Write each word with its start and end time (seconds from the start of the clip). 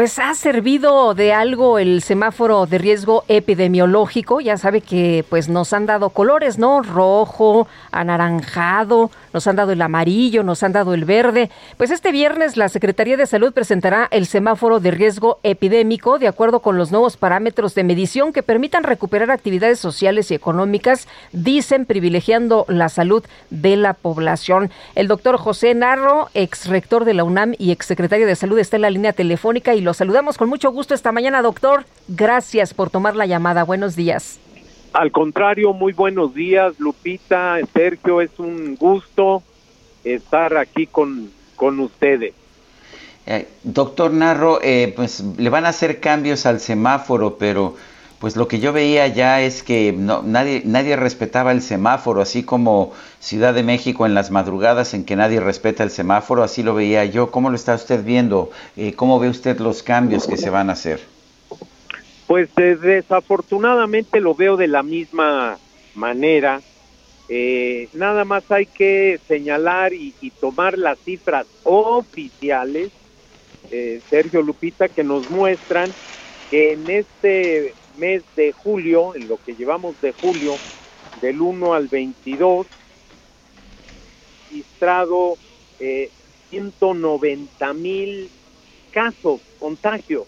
Pues 0.00 0.18
ha 0.18 0.34
servido 0.34 1.12
de 1.12 1.34
algo 1.34 1.78
el 1.78 2.00
semáforo 2.00 2.64
de 2.64 2.78
riesgo 2.78 3.22
epidemiológico. 3.28 4.40
Ya 4.40 4.56
sabe 4.56 4.80
que 4.80 5.26
pues 5.28 5.50
nos 5.50 5.74
han 5.74 5.84
dado 5.84 6.08
colores, 6.08 6.56
¿no? 6.56 6.80
Rojo, 6.80 7.68
anaranjado, 7.92 9.10
nos 9.34 9.46
han 9.46 9.56
dado 9.56 9.72
el 9.72 9.82
amarillo, 9.82 10.42
nos 10.42 10.62
han 10.62 10.72
dado 10.72 10.94
el 10.94 11.04
verde. 11.04 11.50
Pues 11.76 11.90
este 11.90 12.12
viernes 12.12 12.56
la 12.56 12.70
Secretaría 12.70 13.18
de 13.18 13.26
Salud 13.26 13.52
presentará 13.52 14.08
el 14.10 14.24
semáforo 14.26 14.80
de 14.80 14.90
riesgo 14.90 15.38
epidémico 15.42 16.18
de 16.18 16.28
acuerdo 16.28 16.60
con 16.60 16.78
los 16.78 16.90
nuevos 16.90 17.18
parámetros 17.18 17.74
de 17.74 17.84
medición 17.84 18.32
que 18.32 18.42
permitan 18.42 18.84
recuperar 18.84 19.30
actividades 19.30 19.80
sociales 19.80 20.30
y 20.30 20.34
económicas, 20.34 21.08
dicen 21.32 21.84
privilegiando 21.84 22.64
la 22.68 22.88
salud 22.88 23.22
de 23.50 23.76
la 23.76 23.92
población. 23.92 24.70
El 24.94 25.08
doctor 25.08 25.36
José 25.36 25.74
Narro, 25.74 26.30
ex 26.32 26.68
rector 26.68 27.04
de 27.04 27.12
la 27.12 27.24
UNAM 27.24 27.52
y 27.58 27.70
ex 27.70 27.84
secretario 27.84 28.26
de 28.26 28.34
Salud, 28.34 28.58
está 28.58 28.76
en 28.76 28.82
la 28.82 28.90
línea 28.90 29.12
telefónica 29.12 29.74
y 29.74 29.82
lo 29.82 29.89
saludamos 29.94 30.38
con 30.38 30.48
mucho 30.48 30.70
gusto 30.70 30.94
esta 30.94 31.12
mañana, 31.12 31.42
doctor. 31.42 31.84
Gracias 32.08 32.74
por 32.74 32.90
tomar 32.90 33.16
la 33.16 33.26
llamada. 33.26 33.64
Buenos 33.64 33.96
días. 33.96 34.38
Al 34.92 35.12
contrario, 35.12 35.72
muy 35.72 35.92
buenos 35.92 36.34
días, 36.34 36.78
Lupita, 36.80 37.58
Sergio, 37.72 38.20
es 38.20 38.30
un 38.38 38.74
gusto 38.74 39.42
estar 40.02 40.56
aquí 40.56 40.86
con, 40.86 41.30
con 41.54 41.78
ustedes. 41.78 42.34
Eh, 43.26 43.46
doctor 43.62 44.12
Narro, 44.12 44.60
eh, 44.62 44.92
pues 44.96 45.22
le 45.36 45.50
van 45.50 45.66
a 45.66 45.68
hacer 45.68 46.00
cambios 46.00 46.46
al 46.46 46.58
semáforo, 46.58 47.36
pero 47.38 47.76
pues 48.20 48.36
lo 48.36 48.48
que 48.48 48.60
yo 48.60 48.74
veía 48.74 49.06
ya 49.08 49.40
es 49.40 49.62
que 49.62 49.94
nadie, 49.94 50.60
nadie 50.66 50.94
respetaba 50.94 51.52
el 51.52 51.62
semáforo, 51.62 52.20
así 52.20 52.42
como 52.42 52.92
Ciudad 53.18 53.54
de 53.54 53.62
México 53.62 54.04
en 54.04 54.12
las 54.12 54.30
madrugadas 54.30 54.92
en 54.92 55.06
que 55.06 55.16
nadie 55.16 55.40
respeta 55.40 55.84
el 55.84 55.90
semáforo, 55.90 56.42
así 56.42 56.62
lo 56.62 56.74
veía 56.74 57.06
yo. 57.06 57.30
¿Cómo 57.30 57.48
lo 57.48 57.56
está 57.56 57.74
usted 57.74 58.04
viendo? 58.04 58.50
Eh, 58.76 58.92
¿Cómo 58.92 59.18
ve 59.18 59.30
usted 59.30 59.58
los 59.58 59.82
cambios 59.82 60.26
que 60.26 60.36
se 60.36 60.50
van 60.50 60.68
a 60.68 60.74
hacer? 60.74 61.00
Pues 62.26 62.50
eh, 62.58 62.76
desafortunadamente 62.76 64.20
lo 64.20 64.34
veo 64.34 64.58
de 64.58 64.68
la 64.68 64.82
misma 64.82 65.56
manera. 65.94 66.60
Eh, 67.30 67.88
nada 67.94 68.26
más 68.26 68.44
hay 68.50 68.66
que 68.66 69.18
señalar 69.28 69.94
y, 69.94 70.12
y 70.20 70.30
tomar 70.30 70.76
las 70.76 70.98
cifras 70.98 71.46
oficiales, 71.64 72.90
Sergio 74.10 74.42
Lupita, 74.42 74.88
que 74.88 75.04
nos 75.04 75.30
muestran 75.30 75.90
que 76.50 76.72
en 76.72 76.90
este 76.90 77.74
mes 77.96 78.22
de 78.36 78.52
julio, 78.52 79.14
en 79.14 79.28
lo 79.28 79.38
que 79.42 79.54
llevamos 79.54 80.00
de 80.00 80.12
julio, 80.12 80.56
del 81.20 81.40
1 81.40 81.74
al 81.74 81.88
22, 81.88 82.66
registrado 84.48 85.36
eh, 85.78 86.10
190 86.50 87.72
mil 87.74 88.30
casos, 88.90 89.40
contagios, 89.58 90.26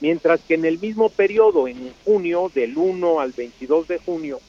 mientras 0.00 0.40
que 0.42 0.54
en 0.54 0.64
el 0.64 0.78
mismo 0.78 1.08
periodo, 1.08 1.68
en 1.68 1.92
junio, 2.04 2.50
del 2.54 2.76
1 2.76 3.20
al 3.20 3.32
22 3.32 3.88
de 3.88 3.98
junio, 3.98 4.40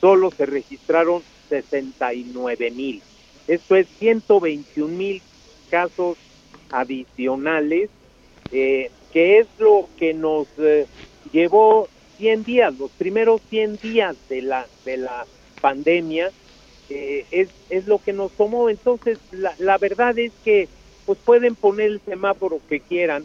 solo 0.00 0.30
se 0.30 0.46
registraron 0.46 1.22
69 1.48 2.70
mil. 2.70 3.02
Esto 3.46 3.76
es 3.76 3.88
121 3.98 4.88
mil 4.88 5.22
casos 5.70 6.16
adicionales, 6.70 7.90
eh, 8.50 8.90
que 9.12 9.38
es 9.38 9.46
lo 9.58 9.88
que 9.98 10.14
nos 10.14 10.46
eh, 10.58 10.86
llevó 11.32 11.88
100 12.18 12.44
días, 12.44 12.78
los 12.78 12.90
primeros 12.92 13.40
100 13.48 13.76
días 13.76 14.16
de 14.28 14.42
la, 14.42 14.66
de 14.84 14.96
la 14.98 15.26
pandemia, 15.60 16.30
eh, 16.90 17.24
es, 17.30 17.48
es 17.70 17.86
lo 17.86 17.98
que 17.98 18.12
nos 18.12 18.32
tomó. 18.32 18.68
Entonces, 18.68 19.18
la, 19.30 19.54
la 19.58 19.78
verdad 19.78 20.18
es 20.18 20.32
que 20.44 20.68
pues 21.06 21.18
pueden 21.24 21.54
poner 21.54 21.86
el 21.86 22.00
semáforo 22.00 22.60
que 22.68 22.80
quieran, 22.80 23.24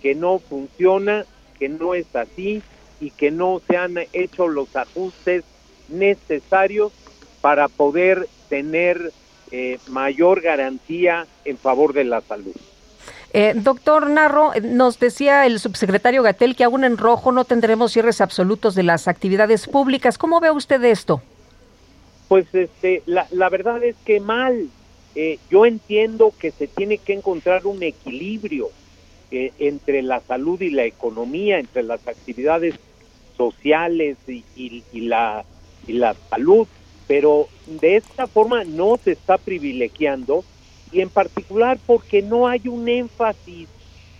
que 0.00 0.14
no 0.14 0.38
funciona, 0.38 1.26
que 1.58 1.68
no 1.68 1.94
es 1.94 2.06
así 2.16 2.62
y 3.00 3.10
que 3.10 3.30
no 3.30 3.60
se 3.66 3.76
han 3.76 3.98
hecho 4.12 4.48
los 4.48 4.74
ajustes 4.74 5.44
necesarios 5.88 6.92
para 7.40 7.68
poder 7.68 8.28
tener 8.48 9.12
eh, 9.50 9.78
mayor 9.88 10.40
garantía 10.40 11.26
en 11.44 11.58
favor 11.58 11.92
de 11.92 12.04
la 12.04 12.20
salud. 12.20 12.54
Eh, 13.32 13.52
doctor 13.54 14.10
Narro, 14.10 14.52
nos 14.62 14.98
decía 14.98 15.46
el 15.46 15.60
subsecretario 15.60 16.22
Gatel 16.22 16.56
que 16.56 16.64
aún 16.64 16.82
en 16.82 16.96
rojo 16.96 17.30
no 17.30 17.44
tendremos 17.44 17.92
cierres 17.92 18.20
absolutos 18.20 18.74
de 18.74 18.82
las 18.82 19.06
actividades 19.06 19.68
públicas. 19.68 20.18
¿Cómo 20.18 20.40
ve 20.40 20.50
usted 20.50 20.82
esto? 20.82 21.22
Pues 22.28 22.46
este, 22.52 23.02
la, 23.06 23.48
verdad 23.48 23.82
es 23.84 23.96
que 24.04 24.20
mal. 24.20 24.68
Eh, 25.16 25.38
yo 25.50 25.66
entiendo 25.66 26.32
que 26.38 26.52
se 26.52 26.68
tiene 26.68 26.98
que 26.98 27.12
encontrar 27.12 27.66
un 27.66 27.82
equilibrio 27.82 28.68
eh, 29.32 29.52
entre 29.58 30.02
la 30.02 30.20
salud 30.20 30.60
y 30.60 30.70
la 30.70 30.84
economía, 30.84 31.58
entre 31.58 31.82
las 31.82 32.06
actividades 32.06 32.76
sociales 33.36 34.16
y, 34.28 34.44
y, 34.54 35.00
la, 35.00 35.44
y 35.88 35.94
la 35.94 36.14
salud, 36.28 36.68
pero 37.08 37.48
de 37.66 37.96
esta 37.96 38.28
forma 38.28 38.62
no 38.62 38.98
se 39.02 39.12
está 39.12 39.36
privilegiando 39.38 40.44
y 40.92 41.00
en 41.00 41.08
particular 41.08 41.78
porque 41.86 42.22
no 42.22 42.48
hay 42.48 42.62
un 42.68 42.88
énfasis, 42.88 43.68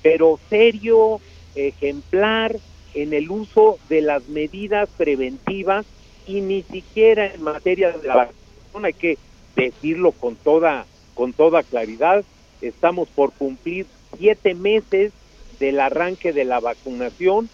pero 0.02 0.38
serio, 0.48 1.20
ejemplar, 1.54 2.56
en 2.94 3.12
el 3.12 3.30
uso 3.30 3.78
de 3.88 4.00
las 4.00 4.28
medidas 4.28 4.88
preventivas 4.96 5.86
y 6.26 6.40
ni 6.40 6.62
siquiera 6.62 7.26
en 7.26 7.42
materia 7.42 7.92
de 7.92 8.08
la 8.08 8.16
vacunación, 8.16 8.84
hay 8.84 8.92
que 8.94 9.18
decirlo 9.54 10.12
con 10.12 10.36
toda, 10.36 10.86
con 11.14 11.32
toda 11.32 11.62
claridad, 11.62 12.24
estamos 12.60 13.08
por 13.08 13.32
cumplir 13.32 13.86
siete 14.16 14.54
meses 14.54 15.12
del 15.58 15.80
arranque 15.80 16.32
de 16.32 16.44
la 16.44 16.60
vacunación 16.60 17.48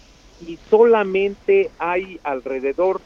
y 0.45 0.57
solamente 0.69 1.69
hay 1.77 2.19
alrededor 2.23 3.01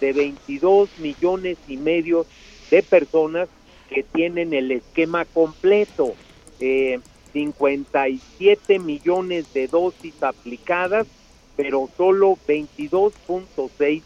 de 0.00 0.12
22 0.12 0.98
millones 0.98 1.58
y 1.66 1.76
medio 1.76 2.26
de 2.70 2.82
personas 2.82 3.48
que 3.88 4.02
tienen 4.02 4.54
el 4.54 4.72
esquema 4.72 5.24
completo. 5.24 6.14
Eh, 6.60 7.00
57 7.36 8.78
millones 8.78 9.52
de 9.52 9.68
dosis 9.68 10.22
aplicadas, 10.22 11.06
pero 11.54 11.90
solo 11.94 12.38
22.6 12.48 14.02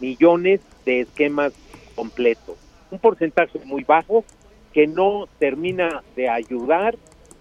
millones 0.00 0.60
de 0.84 1.00
esquemas 1.00 1.54
completos. 1.94 2.56
Un 2.90 2.98
porcentaje 2.98 3.58
muy 3.64 3.84
bajo 3.84 4.22
que 4.74 4.86
no 4.86 5.28
termina 5.38 6.02
de 6.14 6.28
ayudar 6.28 6.96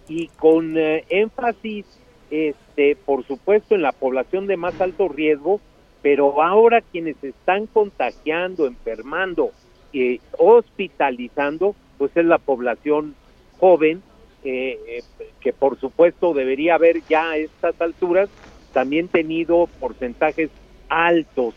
y 0.07 0.29
con 0.29 0.77
eh, 0.77 1.03
énfasis, 1.09 1.85
este, 2.31 2.95
por 2.95 3.25
supuesto, 3.27 3.75
en 3.75 3.81
la 3.81 3.91
población 3.91 4.47
de 4.47 4.55
más 4.55 4.79
alto 4.79 5.09
riesgo, 5.09 5.59
pero 6.01 6.41
ahora 6.41 6.79
quienes 6.79 7.21
están 7.21 7.65
contagiando, 7.67 8.65
enfermando, 8.65 9.51
eh, 9.93 10.19
hospitalizando, 10.37 11.75
pues 11.97 12.11
es 12.15 12.25
la 12.25 12.37
población 12.37 13.15
joven, 13.59 14.01
eh, 14.43 15.01
que 15.41 15.53
por 15.53 15.79
supuesto 15.79 16.33
debería 16.33 16.75
haber 16.75 17.01
ya 17.09 17.31
a 17.31 17.37
estas 17.37 17.79
alturas 17.81 18.29
también 18.73 19.07
tenido 19.07 19.67
porcentajes 19.79 20.49
altos, 20.89 21.55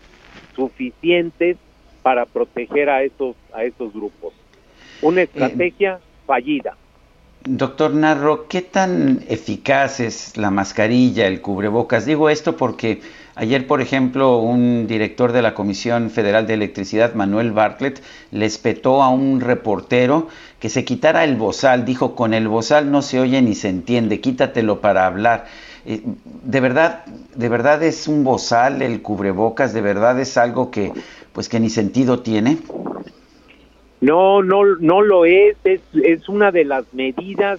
suficientes 0.56 1.56
para 2.02 2.24
proteger 2.26 2.88
a 2.88 3.02
esos, 3.02 3.36
a 3.52 3.64
esos 3.64 3.92
grupos. 3.92 4.32
Una 5.02 5.22
estrategia 5.22 6.00
fallida. 6.26 6.76
Doctor 7.44 7.94
Narro, 7.94 8.48
¿qué 8.48 8.60
tan 8.60 9.24
eficaz 9.28 10.00
es 10.00 10.36
la 10.36 10.50
mascarilla, 10.50 11.26
el 11.26 11.40
cubrebocas? 11.40 12.04
Digo 12.04 12.28
esto 12.28 12.56
porque 12.56 13.00
ayer, 13.40 13.66
por 13.66 13.80
ejemplo, 13.80 14.36
un 14.36 14.86
director 14.86 15.32
de 15.32 15.40
la 15.40 15.54
Comisión 15.54 16.10
Federal 16.10 16.46
de 16.46 16.54
Electricidad, 16.54 17.14
Manuel 17.14 17.52
Bartlett, 17.52 18.02
le 18.30 18.44
espetó 18.44 19.02
a 19.02 19.08
un 19.08 19.40
reportero 19.40 20.28
que 20.58 20.68
se 20.68 20.84
quitara 20.84 21.24
el 21.24 21.36
bozal. 21.36 21.86
Dijo, 21.86 22.14
con 22.14 22.34
el 22.34 22.48
bozal 22.48 22.90
no 22.90 23.00
se 23.00 23.18
oye 23.18 23.40
ni 23.40 23.54
se 23.54 23.70
entiende, 23.70 24.20
quítatelo 24.20 24.82
para 24.82 25.06
hablar. 25.06 25.46
Eh, 25.86 26.02
¿De 26.44 26.60
verdad, 26.60 27.06
de 27.34 27.48
verdad 27.48 27.82
es 27.82 28.06
un 28.08 28.24
bozal 28.24 28.82
el 28.82 29.00
cubrebocas? 29.00 29.72
¿De 29.72 29.80
verdad 29.80 30.20
es 30.20 30.36
algo 30.36 30.70
que, 30.70 30.92
pues, 31.32 31.48
que 31.48 31.60
ni 31.60 31.70
sentido 31.70 32.20
tiene? 32.20 32.58
No, 34.02 34.42
no, 34.42 34.76
no 34.80 35.00
lo 35.00 35.24
es. 35.24 35.56
es. 35.64 35.80
Es 35.94 36.28
una 36.28 36.52
de 36.52 36.66
las 36.66 36.84
medidas 36.92 37.58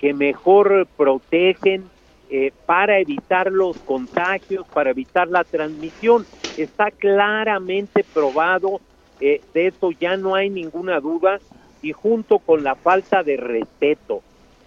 que 0.00 0.14
mejor 0.14 0.88
protegen 0.96 1.84
eh, 2.30 2.52
para 2.66 2.98
evitar 2.98 3.50
los 3.50 3.78
contagios, 3.78 4.66
para 4.68 4.90
evitar 4.90 5.28
la 5.28 5.44
transmisión. 5.44 6.26
Está 6.56 6.90
claramente 6.90 8.04
probado, 8.04 8.80
eh, 9.18 9.40
de 9.54 9.68
eso 9.68 9.92
ya 9.92 10.16
no 10.18 10.34
hay 10.34 10.50
ninguna 10.50 11.00
duda, 11.00 11.40
y 11.80 11.92
junto 11.92 12.38
con 12.38 12.64
la 12.64 12.74
falta 12.74 13.22
de 13.22 13.38
respeto 13.38 14.22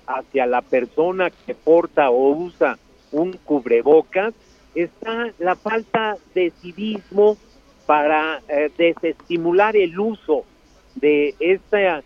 hacia 0.07 0.47
la 0.47 0.61
persona 0.63 1.29
que 1.29 1.53
porta 1.53 2.09
o 2.09 2.31
usa 2.31 2.79
un 3.11 3.33
cubrebocas, 3.33 4.33
está 4.73 5.31
la 5.37 5.55
falta 5.55 6.17
de 6.33 6.51
civismo 6.61 7.37
para 7.85 8.41
eh, 8.47 8.71
desestimular 8.75 9.75
el 9.75 9.99
uso 9.99 10.45
de 10.95 11.35
este 11.39 12.01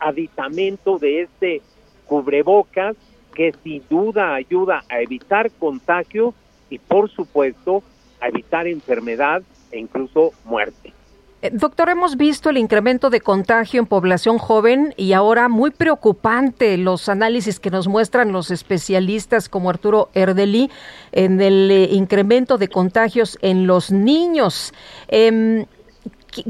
aditamento, 0.00 0.98
de 0.98 1.22
este 1.22 1.62
cubrebocas, 2.06 2.96
que 3.38 3.54
sin 3.62 3.84
duda 3.88 4.34
ayuda 4.34 4.82
a 4.88 5.00
evitar 5.00 5.48
contagio 5.52 6.34
y 6.70 6.78
por 6.80 7.08
supuesto 7.08 7.84
a 8.20 8.26
evitar 8.26 8.66
enfermedad 8.66 9.42
e 9.70 9.78
incluso 9.78 10.32
muerte. 10.44 10.92
Eh, 11.40 11.50
doctor, 11.52 11.88
hemos 11.88 12.16
visto 12.16 12.50
el 12.50 12.58
incremento 12.58 13.10
de 13.10 13.20
contagio 13.20 13.78
en 13.78 13.86
población 13.86 14.38
joven 14.38 14.92
y 14.96 15.12
ahora 15.12 15.48
muy 15.48 15.70
preocupante 15.70 16.76
los 16.78 17.08
análisis 17.08 17.60
que 17.60 17.70
nos 17.70 17.86
muestran 17.86 18.32
los 18.32 18.50
especialistas 18.50 19.48
como 19.48 19.70
Arturo 19.70 20.10
Erdeli 20.14 20.68
en 21.12 21.40
el 21.40 21.70
eh, 21.70 21.90
incremento 21.92 22.58
de 22.58 22.66
contagios 22.66 23.38
en 23.40 23.68
los 23.68 23.92
niños. 23.92 24.74
Em, 25.06 25.66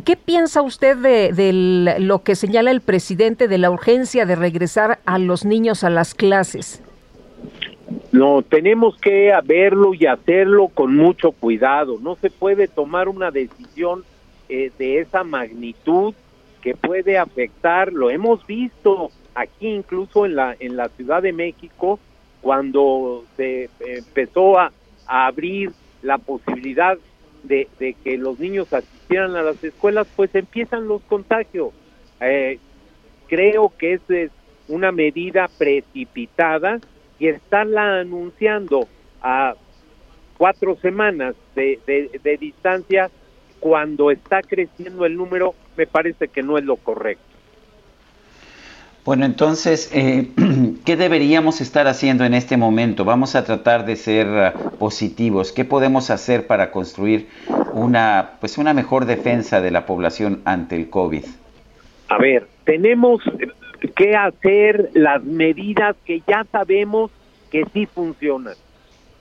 ¿Qué, 0.04 0.16
piensa 0.16 0.62
usted 0.62 0.96
de, 0.96 1.96
lo 1.98 2.22
que 2.22 2.34
señala 2.34 2.70
el 2.70 2.80
presidente 2.80 3.48
de 3.48 3.58
la 3.58 3.70
urgencia 3.70 4.26
de 4.26 4.36
regresar 4.36 4.98
a 5.04 5.18
los 5.18 5.44
niños 5.44 5.84
a 5.84 5.90
las 5.90 6.14
clases? 6.14 6.82
No, 8.12 8.42
tenemos 8.42 8.96
que 8.98 9.32
verlo 9.44 9.94
y 9.94 10.06
hacerlo 10.06 10.68
con 10.68 10.94
mucho 10.94 11.32
cuidado. 11.32 11.98
No 12.00 12.16
se 12.16 12.30
puede 12.30 12.68
tomar 12.68 13.08
una 13.08 13.30
decisión 13.30 14.04
eh, 14.48 14.70
de 14.78 15.00
esa 15.00 15.24
magnitud 15.24 16.14
que 16.60 16.74
puede 16.74 17.18
afectar. 17.18 17.92
Lo 17.92 18.10
hemos 18.10 18.46
visto 18.46 19.10
aquí 19.34 19.68
incluso 19.68 20.26
en 20.26 20.36
la 20.36 20.56
en 20.58 20.76
la 20.76 20.88
Ciudad 20.88 21.22
de 21.22 21.32
México 21.32 21.98
cuando 22.40 23.24
se 23.36 23.70
empezó 23.80 24.58
a, 24.58 24.72
a 25.06 25.26
abrir 25.26 25.72
la 26.02 26.18
posibilidad 26.18 26.98
de, 27.42 27.96
que 28.04 28.18
los 28.18 28.38
niños 28.38 28.68
asistieran 29.08 29.36
a 29.36 29.42
las 29.42 29.62
escuelas, 29.64 30.06
pues 30.14 30.34
empiezan 30.34 30.86
los 30.86 31.00
contagios. 31.02 31.70
Eh, 32.20 32.58
creo 33.26 33.72
que 33.78 33.94
es 33.94 34.30
una 34.68 34.92
medida 34.92 35.48
precipitada 35.56 36.78
y 37.18 37.28
estarla 37.28 38.00
anunciando 38.00 38.86
a 39.22 39.54
cuatro 40.36 40.76
semanas 40.76 41.34
de, 41.54 41.78
de 42.22 42.36
distancia 42.36 43.10
cuando 43.60 44.10
está 44.10 44.42
creciendo 44.42 45.04
el 45.04 45.16
número 45.16 45.54
me 45.76 45.86
parece 45.86 46.28
que 46.28 46.42
no 46.42 46.58
es 46.58 46.64
lo 46.64 46.76
correcto. 46.76 47.27
Bueno, 49.08 49.24
entonces, 49.24 49.90
eh, 49.94 50.28
¿qué 50.84 50.96
deberíamos 50.98 51.62
estar 51.62 51.88
haciendo 51.88 52.26
en 52.26 52.34
este 52.34 52.58
momento? 52.58 53.06
Vamos 53.06 53.36
a 53.36 53.42
tratar 53.42 53.86
de 53.86 53.96
ser 53.96 54.26
ah, 54.26 54.52
positivos. 54.78 55.50
¿Qué 55.50 55.64
podemos 55.64 56.10
hacer 56.10 56.46
para 56.46 56.70
construir 56.70 57.26
una, 57.72 58.32
pues 58.38 58.58
una 58.58 58.74
mejor 58.74 59.06
defensa 59.06 59.62
de 59.62 59.70
la 59.70 59.86
población 59.86 60.42
ante 60.44 60.76
el 60.76 60.90
COVID? 60.90 61.24
A 62.10 62.18
ver, 62.18 62.46
tenemos 62.64 63.22
que 63.96 64.14
hacer 64.14 64.90
las 64.92 65.24
medidas 65.24 65.96
que 66.04 66.20
ya 66.28 66.44
sabemos 66.52 67.10
que 67.50 67.64
sí 67.72 67.86
funcionan. 67.86 68.56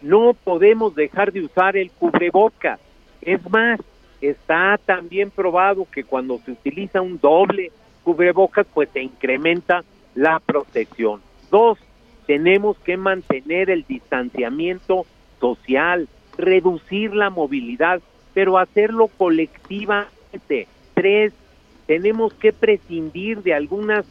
No 0.02 0.34
podemos 0.34 0.96
dejar 0.96 1.32
de 1.32 1.46
usar 1.46 1.78
el 1.78 1.92
cubreboca. 1.92 2.78
Es 3.22 3.40
más, 3.50 3.80
está 4.20 4.78
también 4.86 5.32
probado 5.32 5.88
que 5.90 6.04
cuando 6.04 6.42
se 6.44 6.52
utiliza 6.52 7.00
un 7.00 7.18
doble 7.22 7.72
cubrebocas, 8.08 8.66
pues 8.74 8.88
se 8.94 9.02
incrementa 9.02 9.84
la 10.16 10.40
protección. 10.40 11.20
Dos, 11.52 11.78
tenemos 12.26 12.78
que 12.80 12.96
mantener 12.96 13.70
el 13.70 13.84
distanciamiento 13.84 15.06
social, 15.42 16.08
reducir 16.38 17.14
la 17.14 17.30
movilidad, 17.30 18.00
pero 18.34 18.60
hacerlo 18.60 19.10
colectivamente. 19.18 20.70
Tres, 20.94 21.34
tenemos 21.86 22.34
que 22.34 22.54
prescindir 22.54 23.44
de 23.44 23.54
algunas 23.54 24.06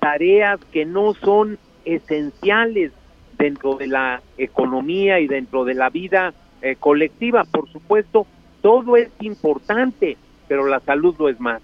tareas 0.00 0.58
que 0.72 0.86
no 0.86 1.12
son 1.12 1.58
esenciales 1.84 2.92
dentro 3.36 3.74
de 3.74 3.88
la 3.88 4.22
economía 4.38 5.20
y 5.20 5.26
dentro 5.26 5.66
de 5.66 5.74
la 5.74 5.90
vida 5.90 6.32
eh, 6.62 6.76
colectiva. 6.80 7.44
Por 7.44 7.68
supuesto, 7.68 8.26
todo 8.62 8.96
es 8.96 9.10
importante, 9.20 10.16
pero 10.48 10.66
la 10.66 10.80
salud 10.80 11.14
lo 11.18 11.28
es 11.28 11.38
más. 11.38 11.60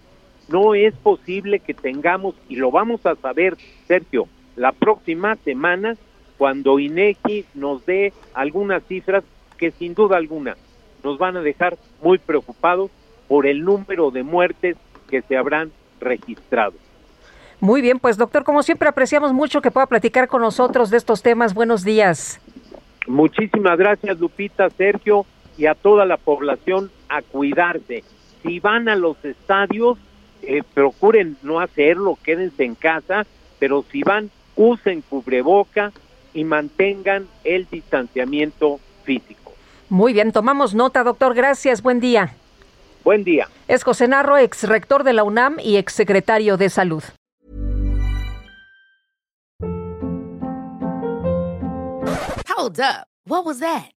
No 0.49 0.75
es 0.75 0.95
posible 0.95 1.61
que 1.61 1.75
tengamos, 1.75 2.35
y 2.49 2.57
lo 2.57 2.71
vamos 2.71 3.05
a 3.07 3.15
saber, 3.17 3.57
Sergio, 3.87 4.29
la 4.57 4.73
próxima 4.73 5.37
semana, 5.37 5.97
cuando 6.37 6.79
INEGI 6.79 7.45
nos 7.55 7.85
dé 7.85 8.13
algunas 8.35 8.83
cifras 8.85 9.25
que 9.57 9.71
sin 9.73 9.95
duda 9.95 10.17
alguna 10.17 10.57
nos 11.03 11.19
van 11.19 11.37
a 11.37 11.41
dejar 11.41 11.77
muy 12.03 12.19
preocupados 12.19 12.91
por 13.29 13.47
el 13.47 13.65
número 13.65 14.11
de 14.11 14.23
muertes 14.23 14.77
que 15.09 15.23
se 15.23 15.37
habrán 15.37 15.71
registrado. 16.01 16.75
Muy 17.61 17.83
bien, 17.83 17.99
pues 17.99 18.17
doctor, 18.17 18.45
como 18.45 18.63
siempre 18.63 18.89
apreciamos 18.89 19.33
mucho 19.33 19.61
que 19.61 19.71
pueda 19.71 19.87
platicar 19.87 20.29
con 20.29 20.43
nosotros 20.43 20.91
de 20.91 20.97
estos 20.97 21.23
temas. 21.23 21.55
Buenos 21.55 21.85
días. 21.85 22.41
Muchísimas 23.07 23.79
gracias, 23.79 24.19
Lupita, 24.21 24.71
Sergio, 24.71 25.27
y 25.57 25.67
a 25.67 25.75
toda 25.75 26.05
la 26.05 26.19
población 26.19 26.91
a 27.09 27.23
cuidarse. 27.23 28.05
Si 28.43 28.61
van 28.61 28.89
a 28.89 28.95
los 28.95 29.23
estadios, 29.25 29.99
eh, 30.49 30.63
procuren 30.73 31.37
no 31.43 31.61
hacerlo, 31.61 32.19
quédense 32.25 32.65
en 32.65 32.75
casa, 32.75 33.27
pero 33.59 33.85
si 33.93 34.03
van, 34.03 34.31
usen 34.57 35.03
cubreboca 35.03 35.93
y 36.33 36.45
mantengan 36.45 37.29
el 37.45 37.69
distanciamiento 37.71 38.81
físico. 39.05 39.53
Muy 39.91 40.15
bien, 40.15 40.33
tomamos 40.33 40.75
nota, 40.75 41.05
doctor. 41.05 41.35
Gracias. 41.35 41.83
Buen 41.83 42.01
día. 42.01 42.35
Buen 43.05 43.25
día. 43.25 43.49
Es 43.69 43.85
José 43.85 44.09
Narro, 44.09 44.39
ex 44.39 44.65
rector 44.65 45.05
de 45.05 45.13
la 45.13 45.23
UNAM 45.23 45.59
y 45.63 45.77
ex 45.77 45.93
secretario 45.93 46.57
de 46.57 46.71
Salud. 46.71 47.05
Hold 52.57 52.81
up. 52.81 53.07
What 53.27 53.45
was 53.45 53.61
that? 53.61 53.98